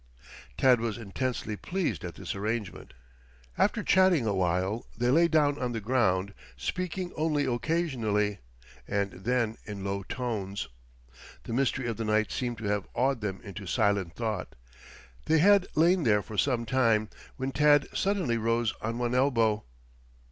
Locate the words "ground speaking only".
5.79-7.45